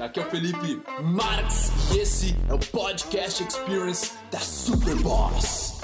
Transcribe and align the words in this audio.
Aqui 0.00 0.20
é 0.20 0.22
o 0.22 0.30
Felipe 0.30 0.80
Marx 1.02 1.72
e 1.92 1.98
esse 1.98 2.36
é 2.48 2.54
o 2.54 2.58
Podcast 2.70 3.42
Experience 3.42 4.16
da 4.30 4.38
Superboss. 4.38 5.80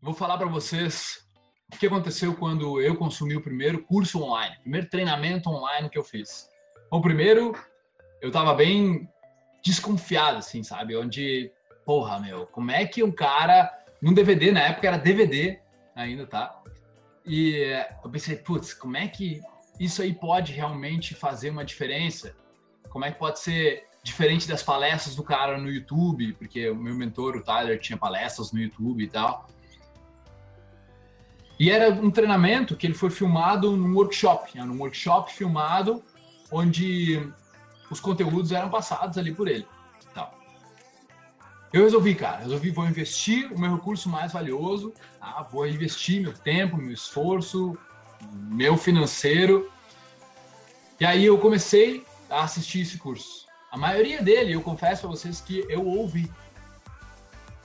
Vou 0.00 0.14
falar 0.14 0.38
para 0.38 0.46
vocês 0.46 1.22
o 1.70 1.76
que 1.76 1.86
aconteceu 1.86 2.34
quando 2.34 2.80
eu 2.80 2.96
consumi 2.96 3.36
o 3.36 3.42
primeiro 3.42 3.82
curso 3.82 4.22
online, 4.22 4.56
primeiro 4.62 4.88
treinamento 4.88 5.50
online 5.50 5.90
que 5.90 5.98
eu 5.98 6.04
fiz. 6.04 6.48
O 6.90 6.98
primeiro, 7.02 7.54
eu 8.22 8.30
tava 8.30 8.54
bem 8.54 9.06
desconfiado, 9.62 10.38
assim, 10.38 10.62
sabe? 10.62 10.96
Onde, 10.96 11.52
porra, 11.84 12.18
meu, 12.18 12.46
como 12.46 12.70
é 12.70 12.86
que 12.86 13.02
um 13.02 13.12
cara, 13.12 13.70
num 14.00 14.14
DVD, 14.14 14.50
na 14.50 14.62
época 14.62 14.88
era 14.88 14.96
DVD 14.96 15.60
ainda, 15.94 16.26
tá? 16.26 16.62
E 17.24 17.62
eu 18.02 18.10
pensei, 18.10 18.36
putz, 18.36 18.74
como 18.74 18.96
é 18.96 19.06
que 19.06 19.40
isso 19.78 20.02
aí 20.02 20.12
pode 20.12 20.52
realmente 20.52 21.14
fazer 21.14 21.50
uma 21.50 21.64
diferença? 21.64 22.34
Como 22.88 23.04
é 23.04 23.12
que 23.12 23.18
pode 23.18 23.38
ser 23.38 23.84
diferente 24.02 24.48
das 24.48 24.62
palestras 24.62 25.14
do 25.14 25.22
cara 25.22 25.56
no 25.58 25.70
YouTube? 25.70 26.32
Porque 26.34 26.68
o 26.68 26.76
meu 26.76 26.94
mentor, 26.94 27.36
o 27.36 27.42
Tyler, 27.42 27.78
tinha 27.80 27.96
palestras 27.96 28.52
no 28.52 28.60
YouTube 28.60 29.02
e 29.02 29.08
tal. 29.08 29.48
E 31.58 31.70
era 31.70 31.90
um 31.90 32.10
treinamento 32.10 32.76
que 32.76 32.86
ele 32.86 32.94
foi 32.94 33.10
filmado 33.10 33.76
num 33.76 33.94
workshop, 33.94 34.58
né? 34.58 34.64
num 34.64 34.78
workshop 34.80 35.32
filmado 35.32 36.02
onde 36.50 37.24
os 37.90 38.00
conteúdos 38.00 38.52
eram 38.52 38.68
passados 38.68 39.16
ali 39.16 39.32
por 39.32 39.46
ele. 39.46 39.66
Eu 41.72 41.84
resolvi, 41.84 42.14
cara, 42.14 42.36
resolvi, 42.42 42.70
vou 42.70 42.86
investir 42.86 43.50
o 43.50 43.58
meu 43.58 43.74
recurso 43.74 44.06
mais 44.06 44.30
valioso, 44.30 44.92
tá? 45.18 45.48
vou 45.50 45.66
investir 45.66 46.20
meu 46.20 46.34
tempo, 46.34 46.76
meu 46.76 46.92
esforço, 46.92 47.78
meu 48.30 48.76
financeiro. 48.76 49.72
E 51.00 51.06
aí 51.06 51.24
eu 51.24 51.38
comecei 51.38 52.04
a 52.28 52.42
assistir 52.42 52.82
esse 52.82 52.98
curso. 52.98 53.46
A 53.70 53.78
maioria 53.78 54.20
dele, 54.20 54.52
eu 54.52 54.60
confesso 54.60 55.00
para 55.02 55.10
vocês 55.10 55.40
que 55.40 55.64
eu 55.66 55.86
ouvi. 55.86 56.30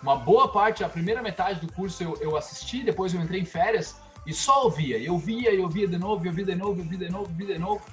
Uma 0.01 0.15
boa 0.15 0.47
parte, 0.47 0.85
a 0.85 0.89
primeira 0.89 1.21
metade 1.21 1.59
do 1.59 1.73
curso 1.73 2.01
eu, 2.01 2.15
eu 2.21 2.37
assisti, 2.37 2.83
depois 2.83 3.13
eu 3.13 3.21
entrei 3.21 3.41
em 3.41 3.45
férias 3.45 3.97
e 4.25 4.33
só 4.33 4.63
ouvia. 4.63 4.97
Eu 4.97 5.17
via, 5.17 5.53
eu 5.53 5.67
via 5.67 5.85
de 5.87 5.97
novo, 5.97 6.25
eu 6.25 6.31
via 6.31 6.45
de 6.45 6.55
novo, 6.55 6.79
eu 6.79 6.85
via 6.85 6.97
de 6.97 7.09
novo, 7.09 7.29
via 7.33 7.47
de 7.47 7.59
novo. 7.59 7.83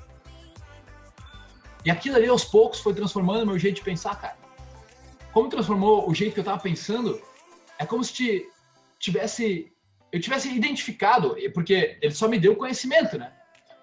E 1.85 1.91
aquilo 1.91 2.15
ali 2.15 2.29
aos 2.29 2.45
poucos 2.45 2.79
foi 2.79 2.95
transformando 2.95 3.45
meu 3.45 3.59
jeito 3.59 3.77
de 3.77 3.83
pensar, 3.83 4.15
cara 4.15 4.44
como 5.35 5.49
transformou 5.49 6.09
o 6.09 6.15
jeito 6.15 6.33
que 6.33 6.39
eu 6.39 6.43
estava 6.43 6.61
pensando, 6.61 7.21
é 7.77 7.85
como 7.85 8.05
se 8.05 8.49
tivesse 9.01 9.71
eu 10.13 10.21
tivesse 10.21 10.49
identificado, 10.49 11.35
porque 11.53 11.99
ele 12.01 12.15
só 12.15 12.29
me 12.29 12.39
deu 12.39 12.55
conhecimento, 12.55 13.19
né? 13.19 13.33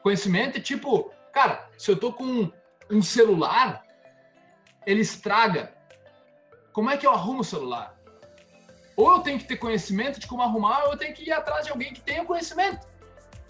Conhecimento 0.02 0.58
é 0.58 0.62
tipo, 0.62 1.12
cara, 1.34 1.70
se 1.78 1.92
eu 1.92 1.98
tô 1.98 2.14
com 2.14 2.50
um 2.90 3.02
celular, 3.02 3.86
ele 4.88 5.02
estraga. 5.02 5.76
Como 6.72 6.90
é 6.90 6.96
que 6.96 7.06
eu 7.06 7.12
arrumo 7.12 7.42
o 7.42 7.44
celular? 7.44 8.00
Ou 8.96 9.12
eu 9.12 9.20
tenho 9.20 9.38
que 9.38 9.44
ter 9.44 9.58
conhecimento 9.58 10.22
de 10.22 10.28
como 10.28 10.42
arrumar, 10.42 10.86
ou 10.86 10.94
eu 10.94 10.98
tenho 10.98 11.14
que 11.14 11.24
ir 11.24 11.34
atrás 11.34 11.66
de 11.66 11.72
alguém 11.72 11.94
que 11.94 12.00
tenha 12.00 12.24
conhecimento. 12.24 12.88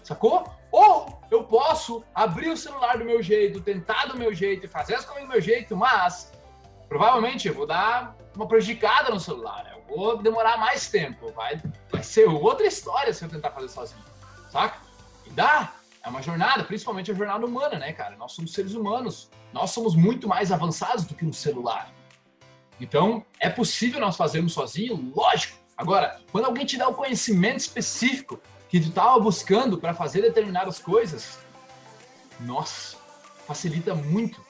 Sacou? 0.02 0.52
Ou 0.72 1.22
eu 1.30 1.44
posso 1.44 2.04
abrir 2.12 2.48
o 2.48 2.56
celular 2.56 2.98
do 2.98 3.04
meu 3.04 3.22
jeito, 3.22 3.60
tentar 3.60 4.06
do 4.06 4.18
meu 4.18 4.34
jeito 4.34 4.68
fazer 4.68 4.96
as 4.96 5.04
coisas 5.04 5.22
do 5.22 5.30
meu 5.30 5.40
jeito, 5.40 5.76
mas 5.76 6.32
provavelmente 6.92 7.48
eu 7.48 7.54
vou 7.54 7.66
dar 7.66 8.14
uma 8.36 8.46
prejudicada 8.46 9.08
no 9.08 9.18
celular. 9.18 9.64
Né? 9.64 9.72
Eu 9.74 9.96
vou 9.96 10.22
demorar 10.22 10.58
mais 10.58 10.90
tempo. 10.90 11.32
Vai, 11.32 11.58
vai 11.90 12.02
ser 12.02 12.28
outra 12.28 12.66
história 12.66 13.14
se 13.14 13.24
eu 13.24 13.30
tentar 13.30 13.50
fazer 13.50 13.68
sozinho. 13.68 14.04
Saca? 14.50 14.78
E 15.26 15.30
dá. 15.30 15.72
É 16.04 16.08
uma 16.10 16.20
jornada, 16.20 16.64
principalmente 16.64 17.10
a 17.10 17.14
jornada 17.14 17.46
humana, 17.46 17.78
né, 17.78 17.94
cara? 17.94 18.14
Nós 18.16 18.32
somos 18.32 18.52
seres 18.52 18.74
humanos. 18.74 19.30
Nós 19.54 19.70
somos 19.70 19.94
muito 19.94 20.28
mais 20.28 20.52
avançados 20.52 21.04
do 21.04 21.14
que 21.14 21.24
um 21.24 21.32
celular. 21.32 21.90
Então, 22.78 23.24
é 23.40 23.48
possível 23.48 23.98
nós 23.98 24.14
fazermos 24.14 24.52
sozinho? 24.52 25.12
Lógico. 25.16 25.56
Agora, 25.74 26.20
quando 26.30 26.44
alguém 26.44 26.66
te 26.66 26.76
dá 26.76 26.88
o 26.88 26.94
conhecimento 26.94 27.60
específico 27.60 28.38
que 28.68 28.78
tu 28.78 28.88
estava 28.88 29.18
buscando 29.18 29.78
para 29.78 29.94
fazer 29.94 30.20
determinadas 30.20 30.78
coisas, 30.78 31.38
nossa, 32.40 32.98
facilita 33.46 33.94
muito. 33.94 34.44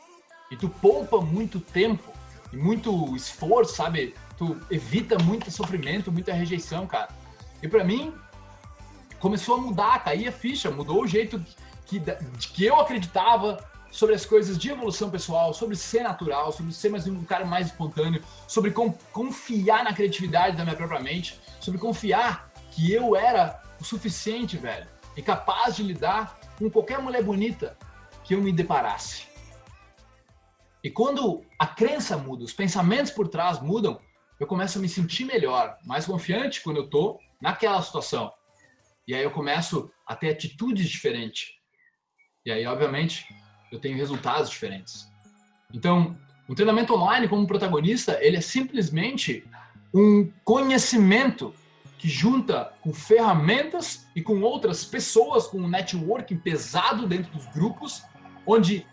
E 0.50 0.56
tu 0.56 0.68
poupa 0.68 1.20
muito 1.20 1.60
tempo 1.60 2.12
e 2.52 2.56
muito 2.56 3.16
esforço, 3.16 3.74
sabe? 3.74 4.14
Tu 4.36 4.56
evita 4.70 5.18
muito 5.18 5.50
sofrimento, 5.50 6.12
muita 6.12 6.32
rejeição, 6.32 6.86
cara. 6.86 7.08
E 7.62 7.68
para 7.68 7.84
mim, 7.84 8.12
começou 9.18 9.54
a 9.54 9.58
mudar, 9.58 10.02
cair 10.04 10.28
a 10.28 10.32
ficha, 10.32 10.70
mudou 10.70 11.02
o 11.02 11.06
jeito 11.06 11.42
que, 11.86 12.00
que, 12.38 12.64
eu 12.64 12.80
acreditava 12.80 13.64
sobre 13.90 14.14
as 14.14 14.24
coisas 14.24 14.58
de 14.58 14.70
evolução 14.70 15.10
pessoal, 15.10 15.52
sobre 15.54 15.76
ser 15.76 16.02
natural, 16.02 16.50
sobre 16.50 16.72
ser 16.72 16.88
mais 16.88 17.06
um 17.06 17.22
cara 17.24 17.44
mais 17.44 17.68
espontâneo, 17.68 18.22
sobre 18.48 18.72
confiar 19.12 19.84
na 19.84 19.92
criatividade 19.92 20.56
da 20.56 20.64
minha 20.64 20.76
própria 20.76 21.00
mente, 21.00 21.38
sobre 21.60 21.78
confiar 21.78 22.50
que 22.70 22.90
eu 22.90 23.14
era 23.14 23.62
o 23.80 23.84
suficiente, 23.84 24.56
velho, 24.56 24.86
e 25.16 25.22
capaz 25.22 25.76
de 25.76 25.82
lidar 25.82 26.38
com 26.58 26.70
qualquer 26.70 26.98
mulher 26.98 27.22
bonita 27.22 27.76
que 28.24 28.34
eu 28.34 28.40
me 28.40 28.52
deparasse. 28.52 29.31
E 30.82 30.90
quando 30.90 31.44
a 31.58 31.66
crença 31.66 32.16
muda, 32.16 32.44
os 32.44 32.52
pensamentos 32.52 33.12
por 33.12 33.28
trás 33.28 33.60
mudam, 33.60 34.00
eu 34.40 34.46
começo 34.46 34.78
a 34.78 34.80
me 34.80 34.88
sentir 34.88 35.24
melhor, 35.24 35.78
mais 35.84 36.06
confiante 36.06 36.60
quando 36.60 36.78
eu 36.78 36.90
tô 36.90 37.20
naquela 37.40 37.80
situação. 37.80 38.32
E 39.06 39.14
aí 39.14 39.22
eu 39.22 39.30
começo 39.30 39.90
a 40.06 40.16
ter 40.16 40.30
atitudes 40.30 40.88
diferentes. 40.88 41.52
E 42.44 42.50
aí, 42.50 42.66
obviamente, 42.66 43.24
eu 43.70 43.78
tenho 43.78 43.96
resultados 43.96 44.50
diferentes. 44.50 45.08
Então, 45.72 46.16
um 46.48 46.54
treinamento 46.54 46.94
online 46.94 47.28
como 47.28 47.46
protagonista, 47.46 48.18
ele 48.20 48.36
é 48.36 48.40
simplesmente 48.40 49.44
um 49.94 50.30
conhecimento 50.44 51.54
que 51.98 52.08
junta 52.08 52.72
com 52.80 52.92
ferramentas 52.92 54.08
e 54.16 54.20
com 54.20 54.40
outras 54.42 54.84
pessoas, 54.84 55.46
com 55.46 55.58
um 55.58 55.68
networking 55.68 56.36
pesado 56.36 57.06
dentro 57.06 57.30
dos 57.32 57.46
grupos, 57.46 58.02
onde 58.44 58.84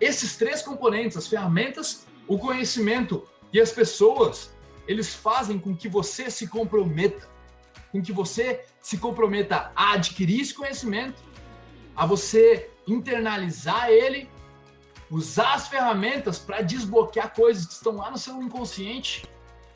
esses 0.00 0.36
três 0.36 0.62
componentes, 0.62 1.16
as 1.16 1.26
ferramentas, 1.26 2.06
o 2.26 2.38
conhecimento 2.38 3.26
e 3.52 3.60
as 3.60 3.72
pessoas, 3.72 4.50
eles 4.86 5.14
fazem 5.14 5.58
com 5.58 5.76
que 5.76 5.88
você 5.88 6.30
se 6.30 6.46
comprometa, 6.46 7.28
com 7.92 8.02
que 8.02 8.12
você 8.12 8.64
se 8.80 8.98
comprometa 8.98 9.72
a 9.74 9.92
adquirir 9.92 10.40
esse 10.40 10.54
conhecimento, 10.54 11.22
a 11.96 12.04
você 12.04 12.70
internalizar 12.86 13.88
ele, 13.88 14.28
usar 15.10 15.54
as 15.54 15.68
ferramentas 15.68 16.38
para 16.38 16.60
desbloquear 16.60 17.34
coisas 17.34 17.66
que 17.66 17.72
estão 17.72 17.96
lá 17.96 18.10
no 18.10 18.18
seu 18.18 18.42
inconsciente 18.42 19.24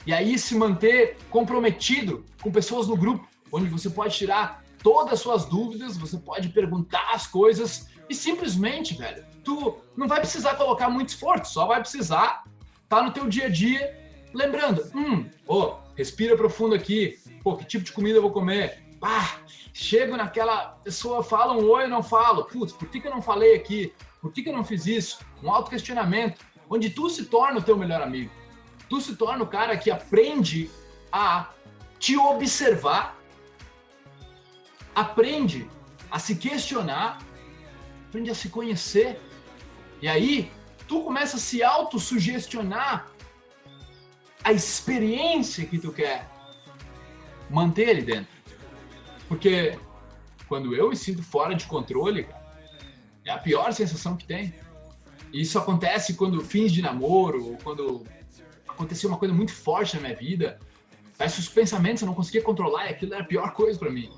e 0.06 0.12
aí 0.12 0.38
se 0.38 0.54
manter 0.54 1.16
comprometido 1.30 2.24
com 2.42 2.50
pessoas 2.50 2.88
no 2.88 2.96
grupo, 2.96 3.26
onde 3.52 3.68
você 3.68 3.88
pode 3.90 4.16
tirar 4.16 4.64
todas 4.82 5.14
as 5.14 5.20
suas 5.20 5.44
dúvidas, 5.44 5.96
você 5.96 6.18
pode 6.18 6.48
perguntar 6.48 7.10
as 7.12 7.26
coisas 7.26 7.88
e 8.08 8.14
simplesmente, 8.14 8.94
velho, 8.94 9.24
tu 9.44 9.78
não 9.96 10.08
vai 10.08 10.20
precisar 10.20 10.54
colocar 10.56 10.88
muito 10.88 11.10
esforço, 11.10 11.52
só 11.52 11.66
vai 11.66 11.80
precisar 11.80 12.44
estar 12.82 12.96
tá 12.96 13.02
no 13.02 13.10
teu 13.10 13.28
dia 13.28 13.46
a 13.46 13.48
dia 13.48 13.98
lembrando, 14.34 14.90
hum, 14.94 15.28
oh, 15.46 15.74
respira 15.96 16.36
profundo 16.36 16.74
aqui, 16.74 17.18
pô, 17.42 17.56
que 17.56 17.64
tipo 17.64 17.84
de 17.84 17.92
comida 17.92 18.18
eu 18.18 18.22
vou 18.22 18.30
comer? 18.30 18.82
Ah, 19.00 19.36
chego 19.72 20.16
naquela 20.16 20.78
pessoa, 20.84 21.22
fala 21.22 21.54
um 21.54 21.68
oi, 21.68 21.86
não 21.86 22.02
falo, 22.02 22.44
putz, 22.44 22.72
por 22.72 22.88
que, 22.88 23.00
que 23.00 23.06
eu 23.06 23.14
não 23.14 23.22
falei 23.22 23.54
aqui? 23.54 23.92
Por 24.20 24.32
que, 24.32 24.42
que 24.42 24.48
eu 24.48 24.56
não 24.56 24.64
fiz 24.64 24.86
isso? 24.86 25.20
Um 25.42 25.50
auto-questionamento, 25.50 26.44
onde 26.68 26.90
tu 26.90 27.08
se 27.08 27.26
torna 27.26 27.58
o 27.58 27.62
teu 27.62 27.76
melhor 27.76 28.02
amigo. 28.02 28.30
Tu 28.88 29.00
se 29.00 29.16
torna 29.16 29.44
o 29.44 29.46
cara 29.46 29.76
que 29.76 29.90
aprende 29.90 30.70
a 31.12 31.50
te 31.98 32.16
observar, 32.16 33.17
aprende 35.00 35.60
a 36.10 36.18
se 36.18 36.34
questionar 36.36 37.18
aprende 38.08 38.30
a 38.30 38.34
se 38.34 38.48
conhecer. 38.48 39.20
E 40.00 40.08
aí, 40.08 40.50
tu 40.86 41.02
começa 41.04 41.36
a 41.36 41.40
se 41.40 41.62
autossugestionar 41.62 43.06
a 44.42 44.52
experiência 44.52 45.66
que 45.66 45.78
tu 45.78 45.92
quer 45.92 46.28
manter 47.50 47.90
ali 47.90 48.02
dentro. 48.02 48.32
Porque 49.28 49.78
quando 50.48 50.74
eu 50.74 50.88
me 50.88 50.96
sinto 50.96 51.22
fora 51.22 51.54
de 51.54 51.66
controle, 51.66 52.26
é 53.24 53.30
a 53.30 53.38
pior 53.38 53.72
sensação 53.72 54.16
que 54.16 54.26
tem. 54.26 54.54
E 55.32 55.42
isso 55.42 55.58
acontece 55.58 56.14
quando 56.14 56.42
fins 56.42 56.72
de 56.72 56.80
namoro, 56.80 57.44
ou 57.44 57.58
quando 57.58 58.04
aconteceu 58.66 59.10
uma 59.10 59.18
coisa 59.18 59.34
muito 59.34 59.52
forte 59.52 59.96
na 59.96 60.02
minha 60.02 60.16
vida. 60.16 60.58
Parece 61.18 61.40
os 61.40 61.48
pensamentos 61.48 62.00
eu 62.00 62.06
não 62.06 62.14
conseguia 62.14 62.40
controlar 62.40 62.86
e 62.86 62.90
aquilo 62.90 63.12
era 63.12 63.22
a 63.22 63.26
pior 63.26 63.52
coisa 63.52 63.78
para 63.78 63.90
mim. 63.90 64.10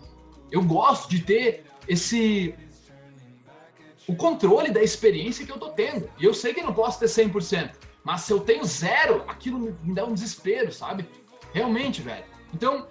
Eu 0.51 0.63
gosto 0.63 1.09
de 1.09 1.21
ter 1.21 1.65
esse 1.87 2.55
o 4.07 4.17
controle 4.17 4.73
da 4.73 4.83
experiência 4.83 5.47
que 5.47 5.53
eu 5.53 5.59
tô 5.59 5.69
tendo. 5.69 6.11
E 6.19 6.25
eu 6.25 6.35
sei 6.35 6.53
que 6.53 6.63
não 6.63 6.75
posso 6.75 6.99
ter 6.99 7.07
100%, 7.07 7.73
mas 8.03 8.23
se 8.23 8.33
eu 8.33 8.41
tenho 8.41 8.65
zero, 8.65 9.25
aquilo 9.29 9.77
me 9.83 9.95
dá 9.95 10.05
um 10.05 10.15
desespero, 10.15 10.73
sabe? 10.73 11.09
Realmente, 11.53 12.03
velho. 12.03 12.25
Então, 12.53 12.89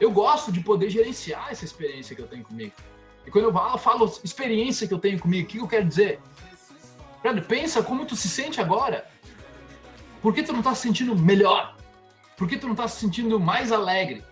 eu 0.00 0.10
gosto 0.10 0.50
de 0.50 0.60
poder 0.60 0.90
gerenciar 0.90 1.48
essa 1.50 1.64
experiência 1.64 2.16
que 2.16 2.22
eu 2.22 2.26
tenho 2.26 2.42
comigo. 2.42 2.72
E 3.24 3.30
quando 3.30 3.44
eu 3.44 3.52
falo, 3.52 3.78
falo 3.78 4.20
experiência 4.24 4.86
que 4.88 4.94
eu 4.94 4.98
tenho 4.98 5.20
comigo, 5.20 5.46
o 5.46 5.50
que 5.50 5.58
eu 5.58 5.68
quero 5.68 5.86
dizer? 5.86 6.20
Brother, 7.22 7.44
pensa 7.44 7.82
como 7.82 8.04
tu 8.04 8.16
se 8.16 8.28
sente 8.28 8.60
agora. 8.60 9.06
Por 10.20 10.34
que 10.34 10.42
tu 10.42 10.52
não 10.52 10.62
tá 10.62 10.74
se 10.74 10.82
sentindo 10.82 11.16
melhor? 11.16 11.76
Por 12.36 12.48
que 12.48 12.56
tu 12.56 12.68
não 12.68 12.74
tá 12.74 12.88
se 12.88 13.00
sentindo 13.00 13.38
mais 13.38 13.72
alegre? 13.72 14.24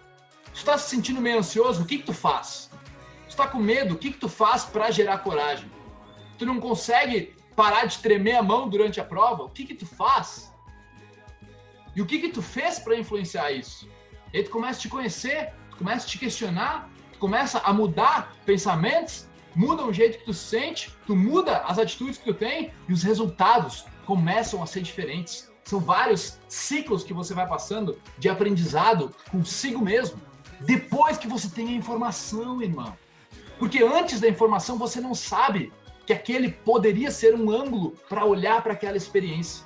Tu 0.55 0.59
está 0.59 0.79
se 0.79 0.89
sentindo 0.89 1.21
meio 1.21 1.39
ansioso? 1.41 1.83
O 1.83 1.85
que 1.85 1.99
que 1.99 2.05
tu 2.05 2.13
faz? 2.13 2.71
Tu 3.27 3.31
está 3.31 3.49
com 3.49 3.59
medo? 3.59 3.95
O 3.95 3.99
que 3.99 4.13
que 4.13 4.19
tu 4.19 4.29
faz 4.29 4.65
para 4.65 4.89
gerar 4.93 5.19
coragem? 5.19 5.69
Tu 6.39 6.47
não 6.47 6.61
consegue 6.61 7.35
parar 7.57 7.87
de 7.87 7.99
tremer 7.99 8.37
a 8.37 8.43
mão 8.43 8.69
durante 8.69 9.01
a 9.01 9.05
prova? 9.05 9.43
O 9.43 9.51
que 9.51 9.65
que 9.65 9.75
tu 9.75 9.85
faz? 9.85 10.53
E 11.97 12.01
o 12.01 12.07
que 12.07 12.21
que 12.21 12.29
tu 12.29 12.41
fez 12.41 12.79
para 12.79 12.97
influenciar 12.97 13.51
isso? 13.51 13.89
E 14.33 14.39
aí 14.39 14.45
tu 14.45 14.51
começa 14.51 14.79
a 14.79 14.83
te 14.83 14.89
conhecer, 14.89 15.53
tu 15.71 15.77
começa 15.79 16.07
a 16.07 16.09
te 16.09 16.19
questionar, 16.19 16.89
tu 17.13 17.19
começa 17.19 17.59
a 17.59 17.73
mudar 17.73 18.37
pensamentos, 18.47 19.29
muda 19.57 19.85
o 19.85 19.93
jeito 19.93 20.19
que 20.19 20.25
tu 20.25 20.33
se 20.33 20.45
sente, 20.45 20.95
tu 21.05 21.17
muda 21.17 21.59
as 21.59 21.81
atitudes 21.81 22.17
que 22.17 22.25
tu 22.25 22.35
tem 22.35 22.73
e 22.89 22.93
os 22.93 23.03
resultados 23.03 23.85
começam 24.07 24.63
a 24.63 24.67
ser 24.67 24.83
diferentes. 24.83 25.51
São 25.65 25.81
vários 25.81 26.39
ciclos 26.49 27.03
que 27.03 27.13
você 27.13 27.35
vai 27.35 27.49
passando 27.49 28.01
de 28.19 28.29
aprendizado 28.29 29.13
consigo 29.33 29.81
mesmo. 29.81 30.21
Depois 30.67 31.17
que 31.17 31.29
você 31.29 31.49
tem 31.49 31.69
a 31.69 31.73
informação, 31.73 32.63
irmão. 32.63 32.97
Porque 33.59 33.83
antes 33.83 34.21
da 34.21 34.29
informação 34.29 34.79
você 34.79 35.01
não 35.01 35.15
sabe 35.15 35.73
que 36.07 36.13
aquele 36.13 36.51
poderia 36.51 37.11
ser 37.11 37.35
um 37.35 37.51
ângulo 37.51 37.93
para 38.09 38.25
olhar 38.25 38.63
para 38.63 38.73
aquela 38.73 38.97
experiência. 38.97 39.65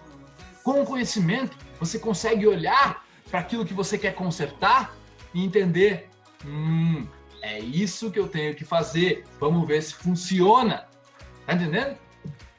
Com 0.62 0.82
o 0.82 0.86
conhecimento, 0.86 1.56
você 1.80 1.98
consegue 1.98 2.46
olhar 2.46 3.04
para 3.30 3.40
aquilo 3.40 3.64
que 3.64 3.74
você 3.74 3.96
quer 3.96 4.14
consertar 4.14 4.96
e 5.32 5.44
entender: 5.44 6.08
hum, 6.44 7.06
é 7.40 7.58
isso 7.58 8.10
que 8.10 8.18
eu 8.18 8.28
tenho 8.28 8.54
que 8.54 8.64
fazer. 8.64 9.24
Vamos 9.40 9.66
ver 9.66 9.82
se 9.82 9.94
funciona. 9.94 10.86
Tá 11.46 11.54
entendendo? 11.54 11.96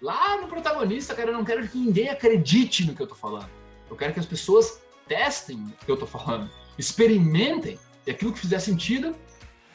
Lá 0.01 0.37
no 0.37 0.47
protagonista, 0.47 1.13
cara, 1.13 1.29
eu 1.29 1.37
não 1.37 1.43
quero 1.43 1.67
que 1.67 1.77
ninguém 1.77 2.09
acredite 2.09 2.85
no 2.85 2.95
que 2.95 3.01
eu 3.01 3.07
tô 3.07 3.15
falando. 3.15 3.49
Eu 3.89 3.95
quero 3.95 4.13
que 4.13 4.19
as 4.19 4.25
pessoas 4.25 4.81
testem 5.07 5.57
o 5.57 5.85
que 5.85 5.91
eu 5.91 5.97
tô 5.97 6.05
falando, 6.05 6.49
experimentem 6.77 7.77
e 8.05 8.11
aquilo 8.11 8.33
que 8.33 8.39
fizer 8.39 8.59
sentido, 8.59 9.15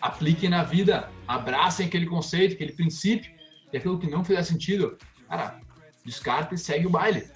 apliquem 0.01 0.51
na 0.51 0.63
vida, 0.63 1.11
abracem 1.27 1.87
aquele 1.87 2.07
conceito, 2.07 2.55
aquele 2.55 2.73
princípio 2.73 3.33
e 3.73 3.77
aquilo 3.77 3.99
que 3.99 4.09
não 4.09 4.25
fizer 4.25 4.43
sentido, 4.43 4.99
cara, 5.29 5.61
descarta 6.05 6.55
e 6.55 6.59
segue 6.59 6.87
o 6.87 6.91
baile. 6.91 7.29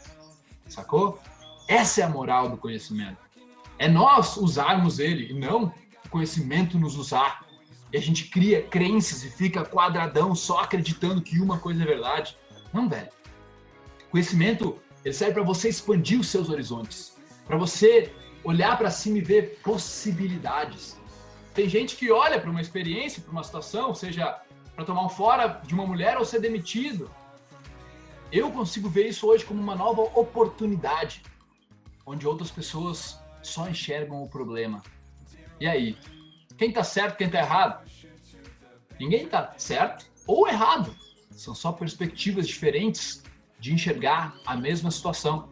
Sacou? 0.69 1.21
Essa 1.67 2.03
é 2.03 2.05
a 2.05 2.09
moral 2.09 2.49
do 2.49 2.57
conhecimento. 2.57 3.19
É 3.79 3.89
nós 3.89 4.37
usarmos 4.37 4.99
ele 4.99 5.31
e 5.31 5.35
não 5.35 5.73
o 6.05 6.09
conhecimento 6.09 6.79
nos 6.79 6.97
usar. 6.97 7.47
E 7.93 7.97
a 7.97 8.01
gente 8.01 8.25
cria 8.27 8.63
crenças 8.63 9.25
e 9.25 9.31
fica 9.31 9.65
quadradão 9.65 10.35
só 10.35 10.61
acreditando 10.61 11.23
que 11.23 11.41
uma 11.41 11.59
coisa 11.59 11.83
é 11.83 11.87
verdade. 11.87 12.37
Não, 12.73 12.89
velho. 12.89 13.09
Conhecimento, 14.11 14.79
ele 15.05 15.15
serve 15.15 15.35
para 15.35 15.43
você 15.43 15.69
expandir 15.69 16.21
os 16.21 16.29
seus 16.29 16.49
horizontes, 16.51 17.17
para 17.47 17.57
você 17.57 18.13
olhar 18.45 18.77
para 18.77 18.91
cima 18.91 19.19
e 19.19 19.21
ver 19.21 19.61
possibilidades. 19.63 20.97
Tem 21.55 21.69
gente 21.69 21.97
que 21.97 22.11
olha 22.11 22.41
para 22.41 22.51
uma 22.51 22.61
experiência, 22.61 23.23
para 23.23 23.33
uma 23.33 23.43
situação, 23.43 23.95
seja 23.95 24.41
para 24.75 24.85
tomar 24.85 25.05
um 25.05 25.09
fora 25.09 25.61
de 25.67 25.75
uma 25.75 25.87
mulher 25.87 26.17
ou 26.17 26.25
ser 26.25 26.41
demitido. 26.41 27.11
Eu 28.31 28.53
consigo 28.53 28.89
ver 28.89 29.09
isso 29.09 29.27
hoje 29.27 29.45
como 29.45 29.61
uma 29.61 29.75
nova 29.75 30.03
oportunidade, 30.03 31.23
onde 32.07 32.27
outras 32.27 32.51
pessoas 32.51 33.19
só 33.43 33.69
enxergam 33.69 34.23
o 34.23 34.29
problema. 34.29 34.83
E 35.61 35.67
aí, 35.67 35.99
quem 36.57 36.69
está 36.69 36.85
certo, 36.85 37.17
quem 37.17 37.27
está 37.27 37.41
errado? 37.41 37.85
Ninguém 39.01 39.25
está 39.25 39.53
certo 39.57 40.07
ou 40.27 40.47
errado. 40.47 40.95
São 41.31 41.55
só 41.55 41.73
perspectivas 41.73 42.47
diferentes 42.47 43.23
de 43.59 43.73
enxergar 43.73 44.37
a 44.47 44.57
mesma 44.57 44.91
situação. 44.91 45.49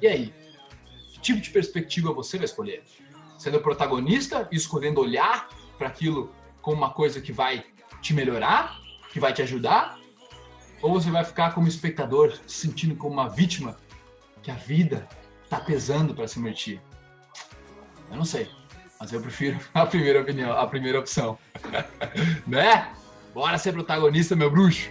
E 0.00 0.06
aí, 0.06 0.34
tipo 1.24 1.40
de 1.40 1.50
perspectiva 1.50 2.12
você 2.12 2.36
vai 2.36 2.44
escolher? 2.44 2.84
Sendo 3.38 3.58
protagonista 3.60 4.46
e 4.52 4.56
escolhendo 4.56 5.00
olhar 5.00 5.48
para 5.78 5.88
aquilo 5.88 6.32
como 6.60 6.76
uma 6.76 6.90
coisa 6.90 7.20
que 7.20 7.32
vai 7.32 7.64
te 8.00 8.12
melhorar, 8.12 8.78
que 9.10 9.18
vai 9.18 9.32
te 9.32 9.42
ajudar? 9.42 9.98
Ou 10.82 10.92
você 10.92 11.10
vai 11.10 11.24
ficar 11.24 11.54
como 11.54 11.66
espectador, 11.66 12.32
se 12.46 12.66
sentindo 12.66 12.94
como 12.94 13.14
uma 13.14 13.28
vítima 13.28 13.76
que 14.42 14.50
a 14.50 14.54
vida 14.54 15.08
está 15.42 15.58
pesando 15.58 16.14
para 16.14 16.28
cima 16.28 16.50
de 16.50 16.56
ti? 16.56 16.80
Eu 18.10 18.16
não 18.16 18.24
sei, 18.24 18.48
mas 19.00 19.12
eu 19.12 19.20
prefiro 19.20 19.58
a 19.72 19.86
primeira 19.86 20.20
opinião, 20.20 20.52
a 20.52 20.66
primeira 20.66 20.98
opção. 21.00 21.38
né? 22.46 22.94
Bora 23.32 23.58
ser 23.58 23.72
protagonista, 23.72 24.36
meu 24.36 24.50
bruxo! 24.50 24.90